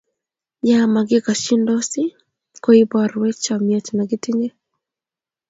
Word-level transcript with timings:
ya 0.69 0.79
makikashindosi 0.93 2.01
ko 2.63 2.69
ibarwech 2.81 3.39
chamiet 3.45 3.85
ne 3.93 4.03
kitinye 4.09 4.49